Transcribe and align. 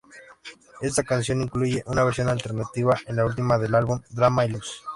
Esta 0.81 1.03
canción 1.03 1.43
incluye 1.43 1.83
una 1.85 2.03
versión 2.03 2.27
alternativa, 2.27 2.97
es 3.05 3.13
la 3.15 3.23
última 3.23 3.59
del 3.59 3.75
álbum 3.75 4.01
Drama 4.09 4.45
y 4.45 4.49
luz. 4.49 4.81